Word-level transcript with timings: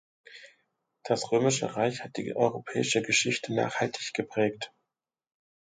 Das 1.03 1.31
Römische 1.31 1.75
Reich 1.75 2.03
hat 2.03 2.17
die 2.17 2.35
europäische 2.35 3.03
Geschichte 3.03 3.53
nachhaltig 3.53 4.15
geprägt. 4.15 4.73